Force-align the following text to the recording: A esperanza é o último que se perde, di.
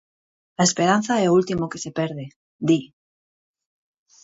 A 0.61 0.63
esperanza 0.69 1.13
é 1.25 1.25
o 1.27 1.35
último 1.39 1.69
que 1.71 1.81
se 1.83 1.91
perde, 1.99 2.25
di. 2.67 2.79